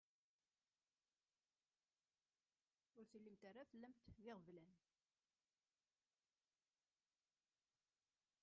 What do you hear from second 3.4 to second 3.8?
ara